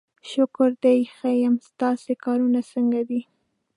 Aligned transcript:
شکر 0.29 0.69
دی 0.83 0.99
ښه 1.15 1.29
یم، 1.41 1.55
ستاسې 1.69 2.13
کارونه 2.23 2.59
څنګه 2.71 3.01
دي؟ 3.09 3.21